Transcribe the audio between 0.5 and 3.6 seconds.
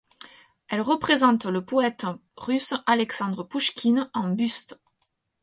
Elle représente le poète russe Alexandre